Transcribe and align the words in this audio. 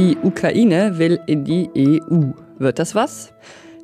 Die 0.00 0.16
Ukraine 0.22 0.96
will 0.96 1.20
in 1.26 1.44
die 1.44 1.68
EU. 1.76 2.30
Wird 2.58 2.78
das 2.78 2.94
was? 2.94 3.34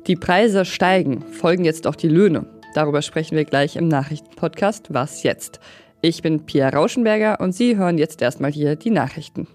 Die 0.07 0.15
Preise 0.15 0.65
steigen, 0.65 1.21
folgen 1.21 1.63
jetzt 1.63 1.85
auch 1.85 1.93
die 1.93 2.07
Löhne. 2.07 2.47
Darüber 2.73 3.03
sprechen 3.03 3.37
wir 3.37 3.45
gleich 3.45 3.75
im 3.75 3.87
Nachrichtenpodcast 3.87 4.91
Was 4.91 5.21
jetzt? 5.21 5.59
Ich 6.01 6.23
bin 6.23 6.43
Pia 6.47 6.69
Rauschenberger 6.69 7.39
und 7.39 7.53
Sie 7.53 7.77
hören 7.77 7.99
jetzt 7.99 8.23
erstmal 8.23 8.51
hier 8.51 8.75
die 8.75 8.89
Nachrichten. 8.89 9.45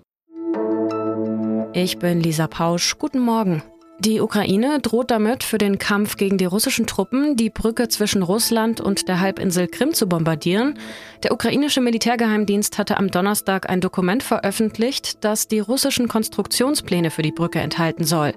Ich 1.72 1.98
bin 1.98 2.20
Lisa 2.20 2.46
Pausch. 2.46 2.96
Guten 2.96 3.18
Morgen. 3.18 3.64
Die 4.04 4.20
Ukraine 4.20 4.80
droht 4.80 5.12
damit, 5.12 5.44
für 5.44 5.58
den 5.58 5.78
Kampf 5.78 6.16
gegen 6.16 6.36
die 6.36 6.44
russischen 6.44 6.88
Truppen 6.88 7.36
die 7.36 7.50
Brücke 7.50 7.86
zwischen 7.86 8.24
Russland 8.24 8.80
und 8.80 9.06
der 9.06 9.20
Halbinsel 9.20 9.68
Krim 9.68 9.94
zu 9.94 10.08
bombardieren. 10.08 10.76
Der 11.22 11.30
ukrainische 11.30 11.80
Militärgeheimdienst 11.80 12.78
hatte 12.78 12.96
am 12.96 13.12
Donnerstag 13.12 13.70
ein 13.70 13.80
Dokument 13.80 14.24
veröffentlicht, 14.24 15.22
das 15.22 15.46
die 15.46 15.60
russischen 15.60 16.08
Konstruktionspläne 16.08 17.12
für 17.12 17.22
die 17.22 17.30
Brücke 17.30 17.60
enthalten 17.60 18.02
soll. 18.02 18.34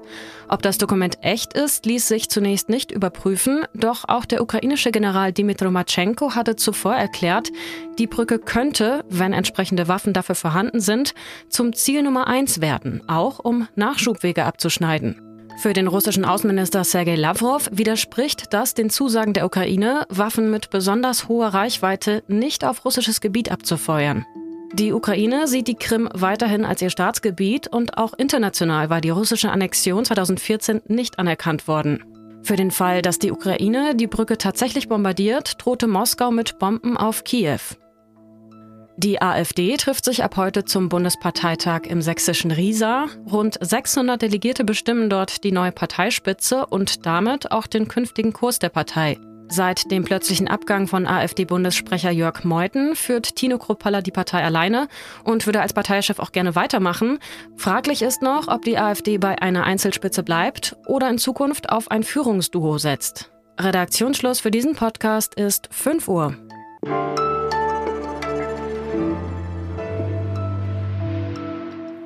Ob 0.49 0.61
das 0.61 0.77
Dokument 0.77 1.17
echt 1.23 1.53
ist, 1.53 1.87
ließ 1.87 2.07
sich 2.07 2.29
zunächst 2.29 2.69
nicht 2.69 2.91
überprüfen, 2.91 3.63
doch 3.73 4.07
auch 4.07 4.25
der 4.25 4.43
ukrainische 4.43 4.91
General 4.91 5.33
Dimitro 5.33 5.71
Matschenko 5.71 6.35
hatte 6.35 6.55
zuvor 6.57 6.93
erklärt, 6.93 7.49
die 7.97 8.05
Brücke 8.05 8.37
könnte, 8.37 9.03
wenn 9.09 9.33
entsprechende 9.33 9.87
Waffen 9.87 10.13
dafür 10.13 10.35
vorhanden 10.35 10.79
sind, 10.79 11.15
zum 11.49 11.73
Ziel 11.73 12.03
Nummer 12.03 12.27
eins 12.27 12.61
werden, 12.61 13.01
auch 13.09 13.39
um 13.39 13.67
Nachschubwege 13.75 14.45
abzuschneiden. 14.45 15.34
Für 15.57 15.73
den 15.73 15.87
russischen 15.87 16.25
Außenminister 16.25 16.83
Sergei 16.83 17.15
Lavrov 17.15 17.69
widerspricht 17.71 18.53
das 18.53 18.73
den 18.73 18.89
Zusagen 18.89 19.33
der 19.33 19.45
Ukraine, 19.45 20.05
Waffen 20.09 20.51
mit 20.51 20.69
besonders 20.69 21.27
hoher 21.27 21.47
Reichweite 21.47 22.23
nicht 22.27 22.65
auf 22.65 22.83
russisches 22.83 23.21
Gebiet 23.21 23.51
abzufeuern. 23.51 24.25
Die 24.73 24.91
Ukraine 24.91 25.47
sieht 25.47 25.67
die 25.69 25.75
Krim 25.75 26.09
weiterhin 26.13 26.65
als 26.65 26.81
ihr 26.81 26.89
Staatsgebiet 26.89 27.67
und 27.67 27.97
auch 27.97 28.13
international 28.13 28.89
war 28.89 28.99
die 28.99 29.09
russische 29.09 29.49
Annexion 29.49 30.03
2014 30.03 30.81
nicht 30.87 31.17
anerkannt 31.17 31.67
worden. 31.67 32.03
Für 32.43 32.57
den 32.57 32.71
Fall, 32.71 33.01
dass 33.01 33.17
die 33.17 33.31
Ukraine 33.31 33.95
die 33.95 34.07
Brücke 34.07 34.37
tatsächlich 34.37 34.89
bombardiert, 34.89 35.55
drohte 35.63 35.87
Moskau 35.87 36.29
mit 36.29 36.59
Bomben 36.59 36.97
auf 36.97 37.23
Kiew. 37.23 37.59
Die 38.97 39.21
AfD 39.21 39.75
trifft 39.75 40.05
sich 40.05 40.23
ab 40.23 40.37
heute 40.37 40.63
zum 40.63 40.87
Bundesparteitag 40.87 41.81
im 41.83 42.01
sächsischen 42.01 42.51
Riesa. 42.51 43.07
Rund 43.29 43.57
600 43.59 44.21
Delegierte 44.21 44.63
bestimmen 44.63 45.09
dort 45.09 45.43
die 45.43 45.51
neue 45.51 45.73
Parteispitze 45.73 46.65
und 46.65 47.05
damit 47.05 47.51
auch 47.51 47.67
den 47.67 47.89
künftigen 47.89 48.31
Kurs 48.31 48.57
der 48.59 48.69
Partei. 48.69 49.17
Seit 49.49 49.91
dem 49.91 50.05
plötzlichen 50.05 50.47
Abgang 50.47 50.87
von 50.87 51.05
AfD-Bundessprecher 51.05 52.09
Jörg 52.09 52.45
Meuthen 52.45 52.95
führt 52.95 53.35
Tino 53.35 53.57
Kruppalla 53.57 54.01
die 54.01 54.11
Partei 54.11 54.43
alleine 54.43 54.87
und 55.23 55.45
würde 55.45 55.61
als 55.61 55.73
Parteichef 55.73 56.19
auch 56.19 56.31
gerne 56.31 56.55
weitermachen. 56.55 57.19
Fraglich 57.57 58.01
ist 58.01 58.21
noch, 58.21 58.47
ob 58.47 58.63
die 58.63 58.77
AfD 58.77 59.17
bei 59.17 59.41
einer 59.41 59.65
Einzelspitze 59.65 60.23
bleibt 60.23 60.77
oder 60.87 61.09
in 61.09 61.17
Zukunft 61.17 61.69
auf 61.69 61.91
ein 61.91 62.03
Führungsduo 62.03 62.77
setzt. 62.77 63.29
Redaktionsschluss 63.59 64.39
für 64.39 64.51
diesen 64.51 64.73
Podcast 64.73 65.35
ist 65.35 65.67
5 65.71 66.07
Uhr. 66.07 66.35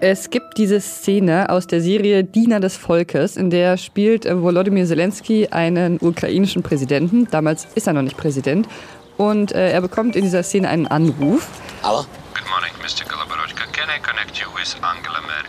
Es 0.01 0.29
gibt 0.29 0.57
diese 0.57 0.79
Szene 0.79 1.49
aus 1.49 1.67
der 1.67 1.81
Serie 1.81 2.23
Diener 2.23 2.61
des 2.61 2.77
Volkes, 2.77 3.35
in 3.35 3.49
der 3.49 3.75
spielt 3.75 4.25
äh, 4.25 4.41
Volodymyr 4.41 4.85
Zelensky 4.85 5.49
einen 5.51 5.99
ukrainischen 5.99 6.63
Präsidenten. 6.63 7.27
Damals 7.29 7.67
ist 7.75 7.85
er 7.85 7.91
noch 7.91 8.01
nicht 8.01 8.15
Präsident. 8.15 8.69
Und 9.17 9.51
äh, 9.51 9.71
er 9.71 9.81
bekommt 9.81 10.15
in 10.15 10.23
dieser 10.23 10.43
Szene 10.43 10.69
einen 10.69 10.87
Anruf. 10.87 11.49
Hallo? 11.83 12.05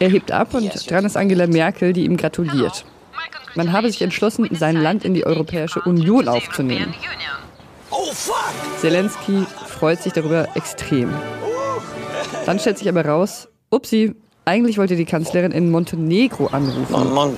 Er 0.00 0.08
hebt 0.08 0.32
ab 0.32 0.52
und 0.54 0.90
dran 0.90 1.04
ist 1.04 1.16
Angela 1.16 1.46
Merkel, 1.46 1.92
die 1.92 2.04
ihm 2.04 2.16
gratuliert. 2.16 2.84
Man 3.54 3.70
habe 3.70 3.88
sich 3.88 4.02
entschlossen, 4.02 4.48
sein 4.52 4.76
Land 4.76 5.04
in 5.04 5.14
die 5.14 5.24
Europäische 5.24 5.80
Union 5.82 6.26
aufzunehmen. 6.26 6.92
Oh, 7.92 8.10
Zelensky 8.78 9.46
freut 9.68 10.02
sich 10.02 10.12
darüber 10.12 10.48
extrem. 10.56 11.14
Dann 12.46 12.58
stellt 12.58 12.78
sich 12.78 12.88
aber 12.88 13.04
raus, 13.04 13.48
upsi, 13.70 14.16
eigentlich 14.44 14.78
wollte 14.78 14.96
die 14.96 15.04
Kanzlerin 15.04 15.52
in 15.52 15.70
Montenegro 15.70 16.46
anrufen. 16.46 17.14
Mon 17.14 17.36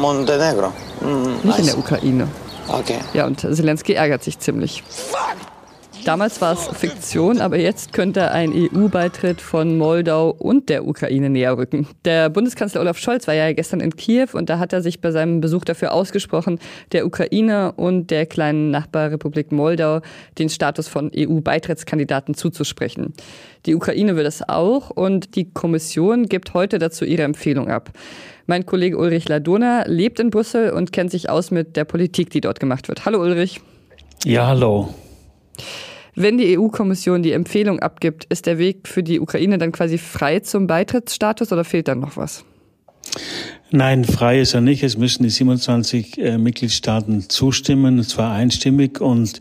Montenegro? 0.00 0.72
Mm, 1.00 1.46
nicht 1.46 1.58
in 1.58 1.66
der 1.66 1.78
Ukraine. 1.78 2.28
Okay. 2.68 2.98
Ja, 3.12 3.26
und 3.26 3.40
Zelensky 3.40 3.92
ärgert 3.92 4.24
sich 4.24 4.38
ziemlich. 4.38 4.82
Damals 6.06 6.40
war 6.40 6.52
es 6.52 6.68
Fiktion, 6.68 7.40
aber 7.40 7.58
jetzt 7.58 7.92
könnte 7.92 8.30
ein 8.30 8.52
EU-Beitritt 8.54 9.40
von 9.40 9.76
Moldau 9.76 10.30
und 10.30 10.68
der 10.68 10.86
Ukraine 10.86 11.30
näher 11.30 11.58
rücken. 11.58 11.88
Der 12.04 12.30
Bundeskanzler 12.30 12.80
Olaf 12.80 12.96
Scholz 12.96 13.26
war 13.26 13.34
ja 13.34 13.52
gestern 13.52 13.80
in 13.80 13.90
Kiew 13.90 14.28
und 14.34 14.48
da 14.48 14.60
hat 14.60 14.72
er 14.72 14.82
sich 14.82 15.00
bei 15.00 15.10
seinem 15.10 15.40
Besuch 15.40 15.64
dafür 15.64 15.92
ausgesprochen, 15.92 16.60
der 16.92 17.06
Ukraine 17.06 17.72
und 17.72 18.12
der 18.12 18.24
kleinen 18.24 18.70
Nachbarrepublik 18.70 19.50
Moldau 19.50 20.00
den 20.38 20.48
Status 20.48 20.86
von 20.86 21.10
EU-Beitrittskandidaten 21.12 22.34
zuzusprechen. 22.34 23.12
Die 23.66 23.74
Ukraine 23.74 24.14
will 24.14 24.22
das 24.22 24.48
auch 24.48 24.90
und 24.90 25.34
die 25.34 25.50
Kommission 25.52 26.26
gibt 26.26 26.54
heute 26.54 26.78
dazu 26.78 27.04
ihre 27.04 27.24
Empfehlung 27.24 27.68
ab. 27.68 27.90
Mein 28.46 28.64
Kollege 28.64 28.96
Ulrich 28.96 29.28
Ladona 29.28 29.82
lebt 29.88 30.20
in 30.20 30.30
Brüssel 30.30 30.70
und 30.70 30.92
kennt 30.92 31.10
sich 31.10 31.30
aus 31.30 31.50
mit 31.50 31.76
der 31.76 31.84
Politik, 31.84 32.30
die 32.30 32.40
dort 32.40 32.60
gemacht 32.60 32.86
wird. 32.86 33.06
Hallo 33.06 33.20
Ulrich. 33.20 33.60
Ja, 34.24 34.46
hallo. 34.46 34.94
Wenn 36.18 36.38
die 36.38 36.58
EU-Kommission 36.58 37.22
die 37.22 37.32
Empfehlung 37.32 37.80
abgibt, 37.80 38.24
ist 38.24 38.46
der 38.46 38.56
Weg 38.56 38.88
für 38.88 39.02
die 39.02 39.20
Ukraine 39.20 39.58
dann 39.58 39.70
quasi 39.70 39.98
frei 39.98 40.40
zum 40.40 40.66
Beitrittsstatus 40.66 41.52
oder 41.52 41.62
fehlt 41.62 41.88
dann 41.88 42.00
noch 42.00 42.16
was? 42.16 42.42
Nein, 43.70 44.04
frei 44.04 44.40
ist 44.40 44.54
er 44.54 44.62
nicht. 44.62 44.82
Es 44.82 44.96
müssen 44.96 45.24
die 45.24 45.28
27 45.28 46.16
äh, 46.16 46.38
Mitgliedstaaten 46.38 47.28
zustimmen, 47.28 47.98
und 47.98 48.04
zwar 48.04 48.32
einstimmig. 48.32 49.02
Und 49.02 49.40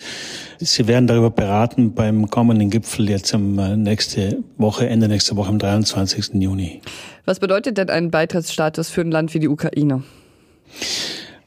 sie 0.59 0.85
werden 0.85 1.07
darüber 1.07 1.29
beraten 1.29 1.93
beim 1.93 2.29
kommenden 2.29 2.69
Gipfel 2.69 3.09
jetzt 3.09 3.33
am 3.33 3.57
äh, 3.57 3.77
nächste 3.77 4.43
Woche, 4.57 4.89
Ende 4.89 5.07
nächster 5.07 5.37
Woche, 5.37 5.49
am 5.49 5.59
23. 5.59 6.33
Juni. 6.33 6.81
Was 7.23 7.39
bedeutet 7.39 7.77
denn 7.77 7.89
ein 7.89 8.11
Beitrittsstatus 8.11 8.89
für 8.89 9.01
ein 9.01 9.11
Land 9.11 9.33
wie 9.33 9.39
die 9.39 9.47
Ukraine? 9.47 10.03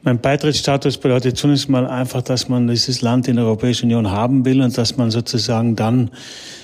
Mein 0.03 0.21
Beitrittsstatus 0.21 0.99
bedeutet 0.99 1.37
zunächst 1.37 1.69
mal 1.69 1.85
einfach, 1.85 2.23
dass 2.23 2.49
man 2.49 2.69
dieses 2.69 3.03
Land 3.03 3.27
in 3.27 3.35
der 3.35 3.45
Europäischen 3.45 3.87
Union 3.87 4.11
haben 4.11 4.45
will 4.45 4.63
und 4.63 4.79
dass 4.79 4.97
man 4.97 5.11
sozusagen 5.11 5.75
dann 5.75 6.11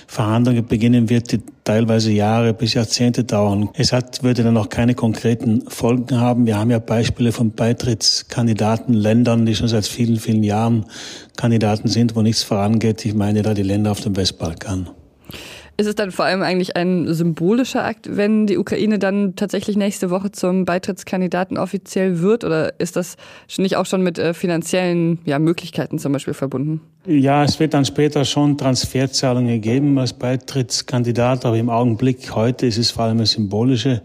Verhandlungen 0.07 0.65
beginnen 0.65 1.09
wird, 1.09 1.33
die 1.33 1.41
teilweise 1.65 2.11
Jahre 2.11 2.53
bis 2.53 2.75
Jahrzehnte 2.75 3.25
dauern. 3.25 3.69
Es 3.73 3.91
hat, 3.91 4.23
würde 4.23 4.43
dann 4.43 4.53
noch 4.53 4.69
keine 4.69 4.95
konkreten 4.95 5.63
Folgen 5.67 6.17
haben. 6.17 6.45
Wir 6.45 6.57
haben 6.57 6.71
ja 6.71 6.79
Beispiele 6.79 7.33
von 7.33 7.51
Beitrittskandidatenländern, 7.51 9.45
die 9.45 9.55
schon 9.55 9.67
seit 9.67 9.85
vielen, 9.85 10.17
vielen 10.17 10.43
Jahren 10.43 10.85
Kandidaten 11.35 11.89
sind, 11.89 12.15
wo 12.15 12.21
nichts 12.21 12.43
vorangeht. 12.43 13.05
Ich 13.05 13.15
meine 13.15 13.41
da 13.41 13.53
die 13.53 13.63
Länder 13.63 13.91
auf 13.91 13.99
dem 13.99 14.15
Westbalkan. 14.15 14.89
Ist 15.77 15.87
es 15.87 15.95
dann 15.95 16.11
vor 16.11 16.23
allem 16.23 16.41
eigentlich 16.41 16.77
ein 16.77 17.13
symbolischer 17.13 17.83
Akt, 17.83 18.15
wenn 18.15 18.47
die 18.47 18.57
Ukraine 18.57 18.97
dann 18.97 19.35
tatsächlich 19.35 19.75
nächste 19.75 20.09
Woche 20.09 20.31
zum 20.31 20.63
Beitrittskandidaten 20.63 21.57
offiziell 21.57 22.21
wird? 22.21 22.45
Oder 22.45 22.79
ist 22.79 22.95
das 22.95 23.17
nicht 23.57 23.75
auch 23.75 23.85
schon 23.85 24.01
mit 24.01 24.17
äh, 24.17 24.33
finanziellen 24.33 25.19
ja, 25.25 25.37
Möglichkeiten 25.37 25.99
zum 25.99 26.13
Beispiel 26.13 26.33
verbunden? 26.33 26.79
Ja, 27.05 27.43
es 27.43 27.59
wird 27.59 27.73
dann 27.73 27.83
später 27.83 28.23
schon 28.23 28.57
Transferzahlungen 28.57 29.59
geben 29.59 29.99
als 29.99 30.13
Beitrittskandidat, 30.13 31.45
aber 31.45 31.57
im 31.57 31.69
Augenblick 31.69 32.33
heute 32.33 32.65
ist 32.65 32.77
es 32.77 32.91
vor 32.91 33.03
allem 33.03 33.17
eine 33.17 33.25
symbolische 33.25 34.01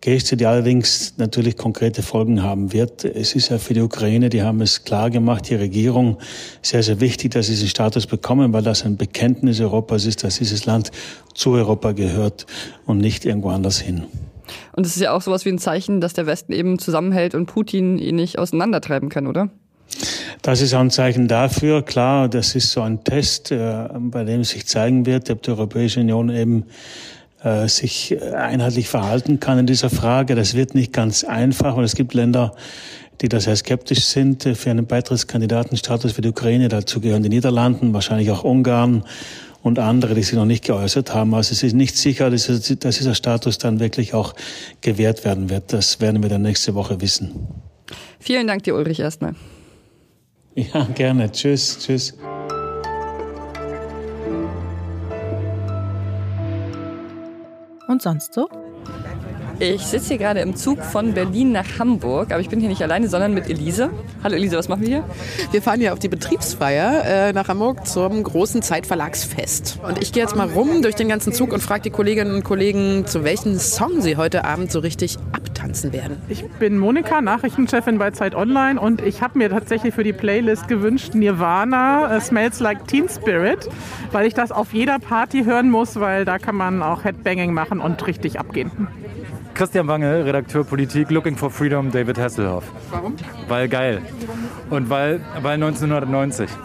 Geste, 0.00 0.38
die 0.38 0.46
allerdings 0.46 1.14
natürlich 1.18 1.58
konkrete 1.58 2.02
Folgen 2.02 2.42
haben 2.42 2.72
wird. 2.72 3.04
Es 3.04 3.34
ist 3.34 3.50
ja 3.50 3.58
für 3.58 3.74
die 3.74 3.82
Ukraine, 3.82 4.30
die 4.30 4.42
haben 4.42 4.62
es 4.62 4.84
klar 4.84 5.10
gemacht, 5.10 5.50
die 5.50 5.56
Regierung, 5.56 6.16
sehr, 6.62 6.82
sehr 6.82 7.00
wichtig, 7.00 7.32
dass 7.32 7.46
sie 7.46 7.52
diesen 7.52 7.68
Status 7.68 8.06
bekommen, 8.06 8.54
weil 8.54 8.62
das 8.62 8.86
ein 8.86 8.96
Bekenntnis 8.96 9.60
Europas 9.60 10.06
ist, 10.06 10.24
dass 10.24 10.38
dieses 10.38 10.64
Land 10.64 10.90
zu 11.34 11.50
Europa 11.50 11.92
gehört 11.92 12.46
und 12.86 12.98
nicht 12.98 13.26
irgendwo 13.26 13.50
anders 13.50 13.78
hin. 13.78 14.04
Und 14.72 14.86
es 14.86 14.96
ist 14.96 15.02
ja 15.02 15.12
auch 15.12 15.20
sowas 15.20 15.44
wie 15.44 15.50
ein 15.50 15.58
Zeichen, 15.58 16.00
dass 16.00 16.14
der 16.14 16.26
Westen 16.26 16.52
eben 16.52 16.78
zusammenhält 16.78 17.34
und 17.34 17.44
Putin 17.44 17.98
ihn 17.98 18.16
nicht 18.16 18.38
auseinandertreiben 18.38 19.10
kann, 19.10 19.26
oder? 19.26 19.50
Das 20.40 20.62
ist 20.62 20.72
auch 20.72 20.80
ein 20.80 20.90
Zeichen 20.90 21.28
dafür. 21.28 21.82
Klar, 21.82 22.28
das 22.28 22.54
ist 22.54 22.72
so 22.72 22.80
ein 22.80 23.04
Test, 23.04 23.50
äh, 23.50 23.88
bei 23.98 24.24
dem 24.24 24.44
sich 24.44 24.66
zeigen 24.66 25.04
wird, 25.04 25.28
ob 25.28 25.42
die 25.42 25.50
Europäische 25.50 26.00
Union 26.00 26.30
eben 26.30 26.64
äh, 27.42 27.68
sich 27.68 28.16
einheitlich 28.22 28.88
verhalten 28.88 29.40
kann 29.40 29.58
in 29.58 29.66
dieser 29.66 29.90
Frage. 29.90 30.34
Das 30.34 30.54
wird 30.54 30.74
nicht 30.74 30.92
ganz 30.92 31.24
einfach, 31.24 31.76
weil 31.76 31.84
es 31.84 31.94
gibt 31.94 32.14
Länder, 32.14 32.54
die 33.20 33.28
da 33.28 33.40
sehr 33.40 33.56
skeptisch 33.56 34.04
sind 34.04 34.44
für 34.44 34.70
einen 34.70 34.86
Beitrittskandidatenstatus 34.86 36.12
für 36.12 36.22
die 36.22 36.28
Ukraine. 36.28 36.68
Dazu 36.68 37.00
gehören 37.00 37.22
die 37.22 37.28
Niederlanden, 37.28 37.92
wahrscheinlich 37.92 38.30
auch 38.30 38.44
Ungarn 38.44 39.04
und 39.62 39.78
andere, 39.78 40.14
die 40.14 40.22
sich 40.22 40.34
noch 40.34 40.46
nicht 40.46 40.64
geäußert 40.64 41.14
haben. 41.14 41.34
Also 41.34 41.52
es 41.52 41.62
ist 41.62 41.74
nicht 41.74 41.96
sicher, 41.96 42.30
dass 42.30 42.46
dieser 42.46 43.14
Status 43.14 43.58
dann 43.58 43.78
wirklich 43.78 44.14
auch 44.14 44.34
gewährt 44.80 45.24
werden 45.24 45.50
wird. 45.50 45.72
Das 45.72 46.00
werden 46.00 46.22
wir 46.22 46.30
dann 46.30 46.42
nächste 46.42 46.74
Woche 46.74 47.00
wissen. 47.00 47.46
Vielen 48.18 48.46
Dank 48.46 48.62
dir, 48.62 48.74
Ulrich, 48.74 49.00
erstmal. 49.00 49.34
Ja, 50.54 50.84
gerne. 50.94 51.30
Tschüss, 51.30 51.78
tschüss. 51.78 52.14
Und 58.00 58.04
sonst 58.04 58.32
so? 58.32 58.48
Ich 59.58 59.82
sitze 59.82 60.08
hier 60.08 60.16
gerade 60.16 60.40
im 60.40 60.56
Zug 60.56 60.82
von 60.82 61.12
Berlin 61.12 61.52
nach 61.52 61.78
Hamburg, 61.78 62.32
aber 62.32 62.40
ich 62.40 62.48
bin 62.48 62.58
hier 62.58 62.70
nicht 62.70 62.80
alleine, 62.80 63.10
sondern 63.10 63.34
mit 63.34 63.50
Elise. 63.50 63.90
Hallo 64.24 64.36
Elise, 64.36 64.56
was 64.56 64.70
machen 64.70 64.80
wir 64.80 64.88
hier? 64.88 65.04
Wir 65.52 65.60
fahren 65.60 65.80
hier 65.80 65.92
auf 65.92 65.98
die 65.98 66.08
Betriebsfeier 66.08 67.04
äh, 67.04 67.32
nach 67.34 67.48
Hamburg 67.48 67.86
zum 67.86 68.22
großen 68.22 68.62
Zeitverlagsfest. 68.62 69.80
Und 69.86 70.02
ich 70.02 70.12
gehe 70.12 70.22
jetzt 70.22 70.34
mal 70.34 70.48
rum 70.48 70.80
durch 70.80 70.94
den 70.94 71.08
ganzen 71.08 71.34
Zug 71.34 71.52
und 71.52 71.60
frage 71.60 71.82
die 71.82 71.90
Kolleginnen 71.90 72.36
und 72.36 72.42
Kollegen, 72.42 73.06
zu 73.06 73.22
welchem 73.22 73.58
Song 73.58 74.00
sie 74.00 74.16
heute 74.16 74.46
Abend 74.46 74.72
so 74.72 74.78
richtig 74.78 75.18
abtanzen 75.60 75.92
werden. 75.92 76.16
Ich 76.28 76.44
bin 76.58 76.78
Monika, 76.78 77.20
Nachrichtenchefin 77.20 77.98
bei 77.98 78.10
Zeit 78.10 78.34
Online 78.34 78.80
und 78.80 79.02
ich 79.02 79.22
habe 79.22 79.38
mir 79.38 79.50
tatsächlich 79.50 79.94
für 79.94 80.04
die 80.04 80.12
Playlist 80.12 80.68
gewünscht 80.68 81.14
Nirvana, 81.14 82.16
uh, 82.16 82.20
Smells 82.20 82.60
Like 82.60 82.86
Teen 82.86 83.08
Spirit, 83.08 83.68
weil 84.12 84.26
ich 84.26 84.34
das 84.34 84.52
auf 84.52 84.72
jeder 84.72 84.98
Party 84.98 85.44
hören 85.44 85.70
muss, 85.70 86.00
weil 86.00 86.24
da 86.24 86.38
kann 86.38 86.56
man 86.56 86.82
auch 86.82 87.04
Headbanging 87.04 87.52
machen 87.52 87.80
und 87.80 88.06
richtig 88.06 88.38
abgehen. 88.38 88.70
Christian 89.54 89.88
Wange, 89.88 90.24
Redakteur 90.24 90.64
Politik, 90.64 91.10
Looking 91.10 91.36
for 91.36 91.50
Freedom, 91.50 91.90
David 91.90 92.18
Hasselhoff. 92.18 92.64
Warum? 92.90 93.14
Weil 93.48 93.68
geil. 93.68 94.00
Und 94.70 94.88
weil, 94.88 95.20
weil 95.42 95.54
1990. 95.54 96.48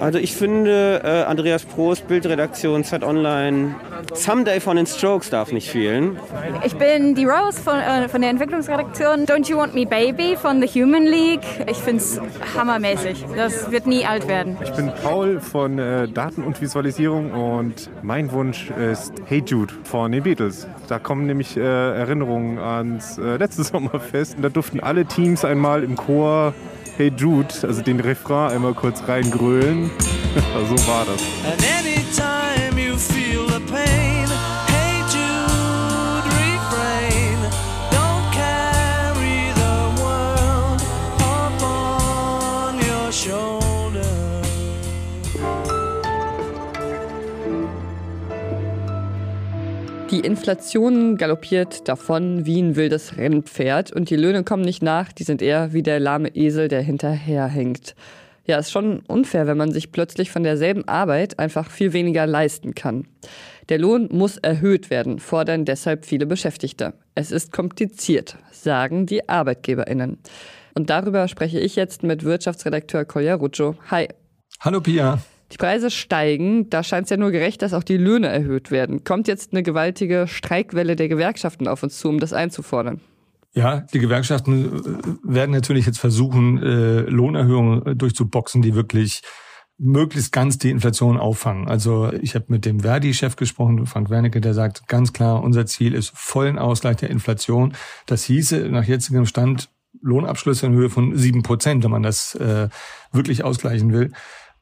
Also 0.00 0.18
ich 0.18 0.34
finde, 0.34 1.00
äh, 1.04 1.22
Andreas 1.24 1.64
Prost, 1.64 2.08
Bildredaktion, 2.08 2.84
Zeit 2.84 3.04
Online, 3.04 3.74
Someday 4.14 4.60
von 4.60 4.76
den 4.76 4.86
Strokes 4.86 5.30
darf 5.30 5.52
nicht 5.52 5.70
fehlen. 5.70 6.18
Ich 6.64 6.76
bin 6.76 7.14
die 7.14 7.24
Rose 7.24 7.60
von, 7.60 7.78
äh, 7.78 8.08
von 8.08 8.20
der 8.20 8.30
Entwicklungsredaktion 8.30 9.26
Don't 9.26 9.48
You 9.48 9.56
Want 9.58 9.74
Me 9.74 9.86
Baby 9.86 10.36
von 10.36 10.60
The 10.60 10.68
Human 10.80 11.04
League. 11.04 11.42
Ich 11.66 11.78
finde 11.78 12.02
es 12.02 12.20
hammermäßig. 12.56 13.24
Das 13.36 13.70
wird 13.70 13.86
nie 13.86 14.04
alt 14.04 14.28
werden. 14.28 14.56
Ich 14.62 14.72
bin 14.72 14.92
Paul 15.02 15.40
von 15.40 15.78
äh, 15.78 16.08
Daten 16.08 16.42
und 16.42 16.60
Visualisierung 16.60 17.32
und 17.32 17.90
mein 18.02 18.30
Wunsch 18.32 18.70
ist 18.70 19.12
Hey 19.26 19.42
Jude 19.44 19.74
von 19.84 20.12
den 20.12 20.22
Beatles. 20.22 20.66
Da 20.88 20.98
kommen 20.98 21.26
nämlich 21.26 21.56
äh, 21.56 21.60
Erinnerungen 21.60 22.58
ans 22.58 23.18
äh, 23.18 23.36
letzte 23.36 23.64
Sommerfest 23.64 24.36
und 24.36 24.42
da 24.42 24.48
durften 24.48 24.80
alle 24.80 25.06
Teams 25.06 25.44
einmal 25.44 25.82
im 25.82 25.96
Chor 25.96 26.54
Hey 26.96 27.12
Jude, 27.16 27.48
also 27.62 27.82
den 27.82 28.00
Refrain 28.00 28.52
einmal 28.52 28.74
kurz 28.74 29.06
reingrölen. 29.06 29.90
so 30.68 30.88
war 30.88 31.04
das. 31.06 31.97
Die 50.18 50.26
Inflation 50.26 51.16
galoppiert 51.16 51.86
davon 51.86 52.44
wie 52.44 52.60
ein 52.60 52.74
wildes 52.74 53.16
Rennpferd 53.16 53.92
und 53.92 54.10
die 54.10 54.16
Löhne 54.16 54.42
kommen 54.42 54.64
nicht 54.64 54.82
nach, 54.82 55.12
die 55.12 55.22
sind 55.22 55.40
eher 55.40 55.72
wie 55.72 55.84
der 55.84 56.00
lahme 56.00 56.34
Esel, 56.34 56.66
der 56.66 56.82
hinterherhängt. 56.82 57.94
Ja, 58.44 58.58
ist 58.58 58.72
schon 58.72 58.98
unfair, 59.06 59.46
wenn 59.46 59.56
man 59.56 59.70
sich 59.70 59.92
plötzlich 59.92 60.32
von 60.32 60.42
derselben 60.42 60.88
Arbeit 60.88 61.38
einfach 61.38 61.70
viel 61.70 61.92
weniger 61.92 62.26
leisten 62.26 62.74
kann. 62.74 63.06
Der 63.68 63.78
Lohn 63.78 64.08
muss 64.10 64.38
erhöht 64.38 64.90
werden, 64.90 65.20
fordern 65.20 65.64
deshalb 65.64 66.04
viele 66.04 66.26
Beschäftigte. 66.26 66.94
Es 67.14 67.30
ist 67.30 67.52
kompliziert, 67.52 68.38
sagen 68.50 69.06
die 69.06 69.28
ArbeitgeberInnen. 69.28 70.18
Und 70.74 70.90
darüber 70.90 71.28
spreche 71.28 71.60
ich 71.60 71.76
jetzt 71.76 72.02
mit 72.02 72.24
Wirtschaftsredakteur 72.24 73.04
Kolja 73.04 73.36
Ruccio. 73.36 73.76
Hi. 73.88 74.08
Hallo 74.58 74.80
Pia. 74.80 75.20
Die 75.52 75.56
Preise 75.56 75.90
steigen, 75.90 76.68
da 76.68 76.82
scheint 76.82 77.04
es 77.04 77.10
ja 77.10 77.16
nur 77.16 77.30
gerecht, 77.30 77.62
dass 77.62 77.72
auch 77.72 77.84
die 77.84 77.96
Löhne 77.96 78.28
erhöht 78.28 78.70
werden. 78.70 79.04
Kommt 79.04 79.28
jetzt 79.28 79.52
eine 79.52 79.62
gewaltige 79.62 80.26
Streikwelle 80.28 80.94
der 80.94 81.08
Gewerkschaften 81.08 81.68
auf 81.68 81.82
uns 81.82 81.98
zu, 81.98 82.08
um 82.08 82.20
das 82.20 82.32
einzufordern? 82.32 83.00
Ja, 83.54 83.80
die 83.80 83.98
Gewerkschaften 83.98 85.18
äh, 85.24 85.34
werden 85.34 85.52
natürlich 85.52 85.86
jetzt 85.86 85.98
versuchen, 85.98 86.62
äh, 86.62 87.00
Lohnerhöhungen 87.00 87.96
durchzuboxen, 87.96 88.60
die 88.60 88.74
wirklich 88.74 89.22
möglichst 89.78 90.32
ganz 90.32 90.58
die 90.58 90.70
Inflation 90.70 91.16
auffangen. 91.16 91.68
Also 91.68 92.12
ich 92.12 92.34
habe 92.34 92.46
mit 92.48 92.66
dem 92.66 92.80
Verdi-Chef 92.80 93.36
gesprochen, 93.36 93.86
Frank 93.86 94.10
Wernicke, 94.10 94.40
der 94.40 94.52
sagt 94.52 94.88
ganz 94.88 95.12
klar, 95.12 95.42
unser 95.42 95.66
Ziel 95.66 95.94
ist 95.94 96.10
vollen 96.14 96.58
Ausgleich 96.58 96.96
der 96.96 97.10
Inflation. 97.10 97.74
Das 98.06 98.24
hieße 98.24 98.68
nach 98.70 98.84
jetzigem 98.84 99.24
Stand 99.24 99.70
Lohnabschlüsse 100.02 100.66
in 100.66 100.74
Höhe 100.74 100.90
von 100.90 101.16
sieben 101.16 101.42
Prozent, 101.42 101.84
wenn 101.84 101.90
man 101.90 102.02
das 102.02 102.34
äh, 102.34 102.68
wirklich 103.12 103.44
ausgleichen 103.44 103.92
will. 103.92 104.12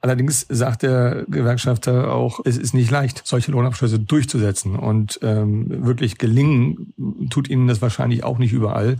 Allerdings 0.00 0.46
sagt 0.48 0.82
der 0.82 1.24
Gewerkschafter 1.28 2.12
auch, 2.12 2.40
es 2.44 2.58
ist 2.58 2.74
nicht 2.74 2.90
leicht, 2.90 3.22
solche 3.24 3.50
Lohnabschlüsse 3.52 3.98
durchzusetzen. 3.98 4.76
Und 4.76 5.18
ähm, 5.22 5.86
wirklich 5.86 6.18
gelingen 6.18 6.92
tut 7.30 7.48
ihnen 7.48 7.66
das 7.66 7.82
wahrscheinlich 7.82 8.22
auch 8.22 8.38
nicht 8.38 8.52
überall. 8.52 8.98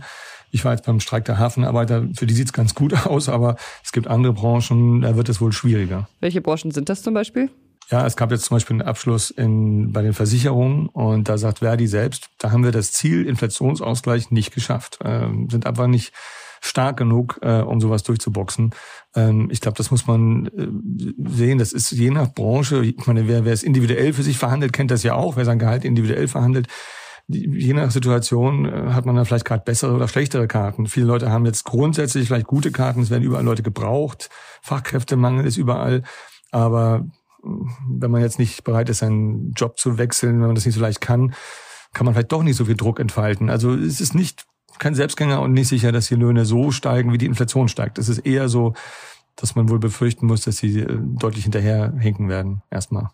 Ich 0.51 0.65
war 0.65 0.73
jetzt 0.73 0.85
beim 0.85 0.99
Streik 0.99 1.25
der 1.25 1.37
Hafenarbeiter, 1.37 2.07
für 2.15 2.25
die 2.25 2.33
sieht's 2.33 2.53
ganz 2.53 2.73
gut 2.73 2.93
aus, 3.05 3.29
aber 3.29 3.57
es 3.83 3.91
gibt 3.91 4.07
andere 4.07 4.33
Branchen, 4.33 5.01
da 5.01 5.15
wird 5.15 5.29
es 5.29 5.41
wohl 5.41 5.51
schwieriger. 5.51 6.07
Welche 6.19 6.41
Branchen 6.41 6.71
sind 6.71 6.89
das 6.89 7.03
zum 7.03 7.13
Beispiel? 7.13 7.49
Ja, 7.89 8.05
es 8.05 8.17
gab 8.17 8.31
jetzt 8.31 8.45
zum 8.45 8.55
Beispiel 8.55 8.75
einen 8.75 8.87
Abschluss 8.87 9.29
in, 9.29 9.93
bei 9.93 10.01
den 10.01 10.13
Versicherungen 10.13 10.87
und 10.87 11.29
da 11.29 11.37
sagt 11.37 11.59
Verdi 11.59 11.87
selbst, 11.87 12.29
da 12.37 12.51
haben 12.51 12.65
wir 12.65 12.71
das 12.71 12.91
Ziel 12.91 13.25
Inflationsausgleich 13.25 14.29
nicht 14.29 14.53
geschafft, 14.53 14.99
ähm, 15.05 15.49
sind 15.49 15.65
einfach 15.65 15.87
nicht 15.87 16.11
stark 16.59 16.97
genug, 16.97 17.39
äh, 17.41 17.61
um 17.61 17.79
sowas 17.79 18.03
durchzuboxen. 18.03 18.71
Ähm, 19.17 19.49
ich 19.51 19.59
glaube, 19.59 19.77
das 19.77 19.91
muss 19.91 20.05
man 20.05 20.45
äh, 20.47 21.29
sehen. 21.29 21.57
Das 21.57 21.73
ist 21.73 21.91
je 21.91 22.11
nach 22.11 22.33
Branche. 22.33 22.85
Ich 22.85 23.07
meine, 23.07 23.27
wer, 23.27 23.43
wer 23.43 23.53
es 23.53 23.63
individuell 23.63 24.13
für 24.13 24.23
sich 24.23 24.37
verhandelt, 24.37 24.71
kennt 24.73 24.91
das 24.91 25.03
ja 25.03 25.15
auch. 25.15 25.35
Wer 25.35 25.45
sein 25.45 25.59
Gehalt 25.59 25.83
individuell 25.83 26.27
verhandelt, 26.27 26.67
je 27.27 27.73
nach 27.73 27.91
Situation 27.91 28.65
äh, 28.65 28.93
hat 28.93 29.05
man 29.05 29.15
da 29.15 29.25
vielleicht 29.25 29.45
gerade 29.45 29.63
bessere 29.65 29.93
oder 29.93 30.07
schlechtere 30.07 30.47
Karten. 30.47 30.85
Viele 30.85 31.07
Leute 31.07 31.31
haben 31.31 31.45
jetzt 31.45 31.65
grundsätzlich 31.65 32.27
vielleicht 32.27 32.47
gute 32.47 32.71
Karten. 32.71 33.01
Es 33.01 33.09
werden 33.09 33.23
überall 33.23 33.43
Leute 33.43 33.63
gebraucht. 33.63 34.29
Fachkräftemangel 34.61 35.45
ist 35.45 35.57
überall. 35.57 36.03
Aber 36.51 37.07
äh, 37.43 37.47
wenn 37.89 38.11
man 38.11 38.21
jetzt 38.21 38.37
nicht 38.37 38.63
bereit 38.63 38.89
ist, 38.89 38.99
seinen 38.99 39.53
Job 39.53 39.79
zu 39.79 39.97
wechseln, 39.97 40.39
wenn 40.39 40.47
man 40.47 40.55
das 40.55 40.65
nicht 40.65 40.75
so 40.75 40.81
leicht 40.81 41.01
kann, 41.01 41.33
kann 41.93 42.05
man 42.05 42.13
vielleicht 42.13 42.31
doch 42.31 42.43
nicht 42.43 42.55
so 42.55 42.65
viel 42.65 42.77
Druck 42.77 42.99
entfalten. 42.99 43.49
Also 43.49 43.73
es 43.73 43.99
ist 43.99 44.13
nicht 44.13 44.45
kein 44.79 44.95
Selbstgänger 44.95 45.41
und 45.41 45.53
nicht 45.53 45.67
sicher, 45.67 45.91
dass 45.91 46.07
die 46.07 46.15
Löhne 46.15 46.45
so 46.45 46.71
steigen, 46.71 47.13
wie 47.13 47.17
die 47.17 47.25
Inflation 47.25 47.67
steigt. 47.67 47.97
Es 47.97 48.09
ist 48.09 48.19
eher 48.19 48.49
so, 48.49 48.73
dass 49.35 49.55
man 49.55 49.69
wohl 49.69 49.79
befürchten 49.79 50.25
muss, 50.25 50.41
dass 50.41 50.57
sie 50.57 50.79
äh, 50.79 50.97
deutlich 50.99 51.43
hinterherhinken 51.43 52.29
werden, 52.29 52.61
erstmal. 52.71 53.09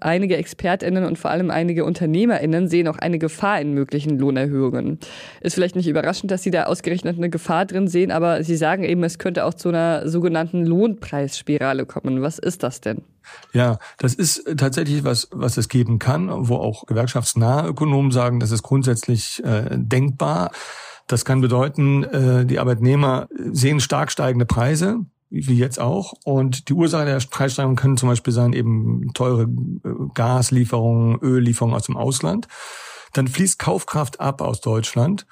Einige 0.00 0.36
ExpertInnen 0.36 1.04
und 1.04 1.18
vor 1.18 1.30
allem 1.30 1.50
einige 1.50 1.84
UnternehmerInnen 1.84 2.68
sehen 2.68 2.88
auch 2.88 2.98
eine 2.98 3.18
Gefahr 3.18 3.60
in 3.60 3.72
möglichen 3.72 4.18
Lohnerhöhungen. 4.18 4.98
Ist 5.40 5.54
vielleicht 5.54 5.76
nicht 5.76 5.88
überraschend, 5.88 6.30
dass 6.30 6.42
Sie 6.42 6.50
da 6.50 6.64
ausgerechnet 6.64 7.16
eine 7.16 7.30
Gefahr 7.30 7.64
drin 7.64 7.88
sehen, 7.88 8.10
aber 8.10 8.42
Sie 8.42 8.56
sagen 8.56 8.84
eben, 8.84 9.02
es 9.04 9.18
könnte 9.18 9.44
auch 9.44 9.54
zu 9.54 9.70
einer 9.70 10.08
sogenannten 10.08 10.64
Lohnpreisspirale 10.66 11.86
kommen. 11.86 12.22
Was 12.22 12.38
ist 12.38 12.62
das 12.62 12.80
denn? 12.80 13.02
Ja, 13.52 13.78
das 13.98 14.14
ist 14.14 14.44
tatsächlich 14.56 15.04
was, 15.04 15.28
was 15.32 15.56
es 15.56 15.68
geben 15.68 15.98
kann, 15.98 16.28
wo 16.30 16.56
auch 16.56 16.86
gewerkschaftsnahe 16.86 17.68
Ökonomen 17.68 18.10
sagen, 18.10 18.38
das 18.38 18.50
ist 18.50 18.62
grundsätzlich 18.62 19.42
äh, 19.44 19.68
denkbar. 19.70 20.50
Das 21.06 21.24
kann 21.24 21.40
bedeuten, 21.40 22.04
äh, 22.04 22.46
die 22.46 22.58
Arbeitnehmer 22.58 23.28
sehen 23.52 23.80
stark 23.80 24.10
steigende 24.10 24.46
Preise 24.46 25.00
wie 25.30 25.58
jetzt 25.58 25.80
auch. 25.80 26.14
Und 26.24 26.68
die 26.68 26.72
Ursache 26.72 27.04
der 27.04 27.20
Preissteigerung 27.30 27.76
können 27.76 27.96
zum 27.96 28.08
Beispiel 28.08 28.32
sein 28.32 28.52
eben 28.52 29.12
teure 29.14 29.42
äh, 29.42 29.46
Gaslieferungen, 30.14 31.18
Öllieferungen 31.20 31.76
aus 31.76 31.86
dem 31.86 31.96
Ausland. 31.96 32.48
Dann 33.12 33.28
fließt 33.28 33.58
Kaufkraft 33.58 34.20
ab 34.20 34.40
aus 34.40 34.60
Deutschland. 34.60 35.26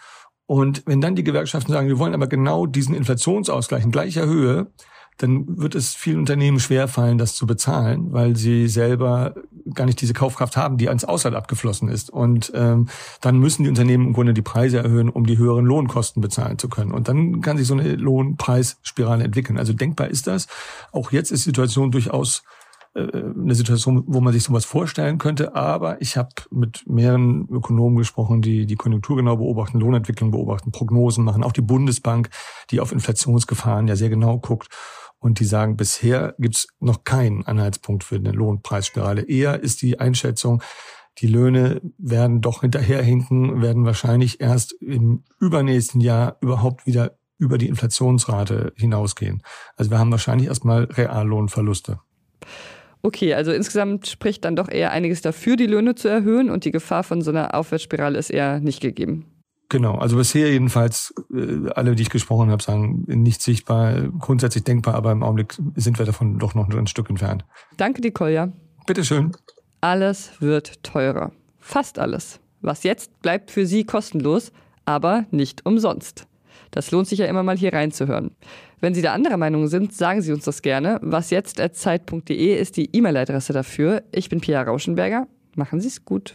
Und 0.46 0.82
wenn 0.86 1.00
dann 1.00 1.16
die 1.16 1.24
Gewerkschaften 1.24 1.72
sagen, 1.72 1.88
wir 1.88 1.98
wollen 1.98 2.14
aber 2.14 2.26
genau 2.26 2.66
diesen 2.66 2.94
Inflationsausgleich 2.94 3.84
in 3.84 3.90
gleicher 3.90 4.26
Höhe, 4.26 4.70
dann 5.18 5.58
wird 5.58 5.74
es 5.74 5.94
vielen 5.94 6.18
Unternehmen 6.18 6.58
schwerfallen, 6.58 7.18
das 7.18 7.36
zu 7.36 7.46
bezahlen, 7.46 8.12
weil 8.12 8.36
sie 8.36 8.66
selber 8.66 9.34
gar 9.72 9.86
nicht 9.86 10.00
diese 10.00 10.12
Kaufkraft 10.12 10.56
haben, 10.56 10.76
die 10.76 10.88
ans 10.88 11.04
Ausland 11.04 11.36
abgeflossen 11.36 11.88
ist. 11.88 12.10
Und 12.10 12.52
ähm, 12.54 12.88
dann 13.20 13.38
müssen 13.38 13.62
die 13.62 13.68
Unternehmen 13.68 14.08
im 14.08 14.12
Grunde 14.12 14.34
die 14.34 14.42
Preise 14.42 14.78
erhöhen, 14.78 15.08
um 15.08 15.26
die 15.26 15.38
höheren 15.38 15.64
Lohnkosten 15.64 16.20
bezahlen 16.20 16.58
zu 16.58 16.68
können. 16.68 16.90
Und 16.90 17.08
dann 17.08 17.40
kann 17.40 17.56
sich 17.56 17.66
so 17.66 17.74
eine 17.74 17.94
Lohnpreisspirale 17.94 19.24
entwickeln. 19.24 19.58
Also 19.58 19.72
denkbar 19.72 20.08
ist 20.08 20.26
das. 20.26 20.48
Auch 20.90 21.12
jetzt 21.12 21.30
ist 21.30 21.44
die 21.44 21.50
Situation 21.50 21.92
durchaus 21.92 22.42
äh, 22.94 23.00
eine 23.00 23.54
Situation, 23.54 24.04
wo 24.06 24.20
man 24.20 24.32
sich 24.32 24.44
sowas 24.44 24.64
vorstellen 24.64 25.18
könnte. 25.18 25.54
Aber 25.54 26.00
ich 26.00 26.16
habe 26.16 26.30
mit 26.50 26.84
mehreren 26.88 27.48
Ökonomen 27.48 27.98
gesprochen, 27.98 28.42
die 28.42 28.66
die 28.66 28.76
Konjunktur 28.76 29.16
genau 29.16 29.36
beobachten, 29.36 29.80
Lohnentwicklung 29.80 30.30
beobachten, 30.30 30.72
Prognosen 30.72 31.24
machen. 31.24 31.44
Auch 31.44 31.52
die 31.52 31.60
Bundesbank, 31.60 32.30
die 32.70 32.80
auf 32.80 32.92
Inflationsgefahren 32.92 33.88
ja 33.88 33.96
sehr 33.96 34.10
genau 34.10 34.38
guckt. 34.38 34.68
Und 35.24 35.40
die 35.40 35.46
sagen, 35.46 35.78
bisher 35.78 36.34
gibt's 36.38 36.68
noch 36.80 37.02
keinen 37.02 37.46
Anhaltspunkt 37.46 38.04
für 38.04 38.16
eine 38.16 38.30
Lohnpreisspirale. 38.32 39.22
Eher 39.22 39.58
ist 39.58 39.80
die 39.80 39.98
Einschätzung, 39.98 40.62
die 41.16 41.28
Löhne 41.28 41.80
werden 41.96 42.42
doch 42.42 42.60
hinterherhinken, 42.60 43.62
werden 43.62 43.86
wahrscheinlich 43.86 44.42
erst 44.42 44.74
im 44.82 45.24
übernächsten 45.40 46.02
Jahr 46.02 46.36
überhaupt 46.42 46.84
wieder 46.84 47.16
über 47.38 47.56
die 47.56 47.68
Inflationsrate 47.68 48.74
hinausgehen. 48.76 49.42
Also 49.76 49.90
wir 49.90 49.98
haben 49.98 50.10
wahrscheinlich 50.10 50.48
erstmal 50.48 50.84
Reallohnverluste. 50.84 52.00
Okay, 53.00 53.32
also 53.32 53.50
insgesamt 53.50 54.06
spricht 54.06 54.44
dann 54.44 54.56
doch 54.56 54.68
eher 54.68 54.90
einiges 54.90 55.22
dafür, 55.22 55.56
die 55.56 55.66
Löhne 55.66 55.94
zu 55.94 56.08
erhöhen 56.08 56.50
und 56.50 56.66
die 56.66 56.70
Gefahr 56.70 57.02
von 57.02 57.22
so 57.22 57.30
einer 57.30 57.54
Aufwärtsspirale 57.54 58.18
ist 58.18 58.28
eher 58.28 58.60
nicht 58.60 58.82
gegeben. 58.82 59.33
Genau, 59.68 59.96
also 59.96 60.16
bisher 60.16 60.50
jedenfalls, 60.50 61.14
äh, 61.32 61.70
alle, 61.74 61.94
die 61.94 62.02
ich 62.02 62.10
gesprochen 62.10 62.50
habe, 62.50 62.62
sagen, 62.62 63.04
nicht 63.06 63.42
sichtbar, 63.42 64.02
grundsätzlich 64.18 64.64
denkbar, 64.64 64.94
aber 64.94 65.12
im 65.12 65.22
Augenblick 65.22 65.56
sind 65.74 65.98
wir 65.98 66.06
davon 66.06 66.38
doch 66.38 66.54
noch 66.54 66.68
ein 66.68 66.86
Stück 66.86 67.10
entfernt. 67.10 67.44
Danke, 67.76 68.10
Kolja. 68.12 68.52
Bitteschön. 68.86 69.32
Alles 69.80 70.32
wird 70.40 70.82
teurer. 70.82 71.32
Fast 71.58 71.98
alles. 71.98 72.40
Was 72.60 72.82
jetzt 72.82 73.20
bleibt 73.20 73.50
für 73.50 73.66
Sie 73.66 73.84
kostenlos, 73.84 74.52
aber 74.84 75.26
nicht 75.30 75.66
umsonst. 75.66 76.26
Das 76.70 76.90
lohnt 76.90 77.06
sich 77.06 77.20
ja 77.20 77.26
immer 77.26 77.42
mal 77.42 77.56
hier 77.56 77.72
reinzuhören. 77.72 78.32
Wenn 78.80 78.94
Sie 78.94 79.02
da 79.02 79.12
anderer 79.12 79.36
Meinung 79.36 79.68
sind, 79.68 79.94
sagen 79.94 80.20
Sie 80.22 80.32
uns 80.32 80.44
das 80.44 80.60
gerne. 80.60 80.98
Was 81.02 81.30
jetzt 81.30 81.56
zeit.de 81.56 82.54
ist 82.54 82.76
die 82.76 82.94
E-Mail-Adresse 82.94 83.52
dafür. 83.52 84.02
Ich 84.12 84.28
bin 84.28 84.40
Pia 84.40 84.62
Rauschenberger. 84.62 85.26
Machen 85.56 85.80
Sie 85.80 85.88
es 85.88 86.04
gut. 86.04 86.34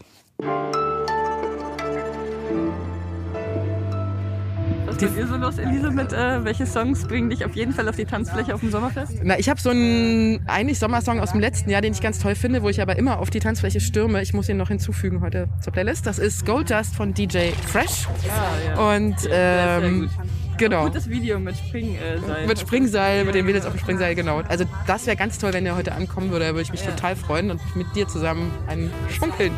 Was 5.02 5.12
ist 5.12 5.18
ihr 5.18 5.28
so 5.28 5.38
los, 5.38 5.58
Elisabeth? 5.58 6.12
Äh, 6.12 6.44
welche 6.44 6.66
Songs 6.66 7.08
bringen 7.08 7.30
dich 7.30 7.46
auf 7.46 7.56
jeden 7.56 7.72
Fall 7.72 7.88
auf 7.88 7.96
die 7.96 8.04
Tanzfläche 8.04 8.54
auf 8.54 8.60
dem 8.60 8.70
Sommerfest? 8.70 9.22
Na, 9.24 9.40
ich 9.40 9.48
habe 9.48 9.58
so 9.58 9.70
einen 9.70 10.46
eigentlich 10.46 10.78
Sommersong 10.78 11.22
aus 11.22 11.32
dem 11.32 11.40
letzten 11.40 11.70
Jahr, 11.70 11.80
den 11.80 11.94
ich 11.94 12.02
ganz 12.02 12.20
toll 12.20 12.36
finde, 12.36 12.64
wo 12.64 12.70
ich 12.70 12.82
aber 12.82 12.98
immer 12.98 13.20
auf 13.20 13.30
die 13.30 13.40
Tanzfläche 13.40 13.80
stürme. 13.80 14.22
Ich 14.22 14.34
muss 14.34 14.50
ihn 14.50 14.58
noch 14.58 14.68
hinzufügen 14.68 15.22
heute 15.22 15.48
zur 15.62 15.72
Playlist. 15.72 16.06
Das 16.06 16.20
ist 16.20 16.46
Gold 16.46 16.70
Dust 16.70 16.98
von 16.98 17.14
DJ 17.14 17.52
Fresh. 17.66 18.08
Ah, 18.28 18.52
ja. 18.66 18.96
Und 18.96 19.16
ähm, 19.32 20.10
genau. 20.58 20.88
Gutes 20.88 21.10
Video 21.10 21.40
mit 21.40 21.56
Springseil. 21.56 22.46
Mit 22.46 22.60
Springseil, 22.60 23.24
mit 23.24 23.36
den 23.36 23.46
Mädels 23.46 23.66
auf 23.66 23.72
dem 23.72 23.80
Springseil, 23.80 24.16
genau. 24.16 24.42
Also 24.50 24.66
das 24.86 25.08
wäre 25.08 25.16
ganz 25.16 25.38
toll, 25.38 25.54
wenn 25.54 25.64
der 25.64 25.78
heute 25.78 25.94
ankommen 25.94 26.30
würde. 26.30 26.44
Da 26.44 26.52
würde 26.52 26.64
ich 26.64 26.74
mich 26.74 26.82
total 26.82 27.16
freuen 27.16 27.52
und 27.52 27.62
mit 27.78 27.96
dir 27.96 28.06
zusammen 28.10 28.52
einen 28.68 28.92
schunkeln. 29.10 29.54